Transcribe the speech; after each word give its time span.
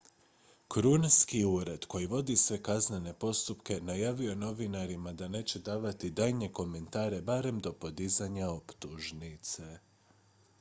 krunski 0.73 1.41
ured 1.45 1.85
koji 1.85 2.07
vodi 2.13 2.35
sve 2.43 2.57
kaznene 2.67 3.13
postupke 3.19 3.77
najavio 3.89 4.29
je 4.29 4.35
novinarima 4.45 5.13
da 5.13 5.27
neće 5.27 5.59
davati 5.69 6.09
daljnje 6.21 6.49
komentare 6.61 7.21
barem 7.21 7.59
do 7.59 7.73
podizanja 7.73 8.49
optužnice 8.49 9.79